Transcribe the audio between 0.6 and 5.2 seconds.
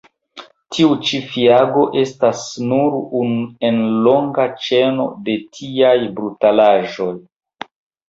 Tiu ĉi fiago estas nur unu en longa ĉeno